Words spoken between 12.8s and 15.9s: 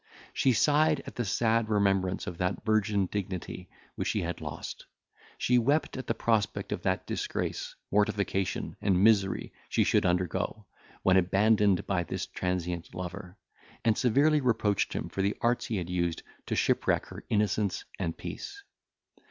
lover, and severely reproached him for the arts he had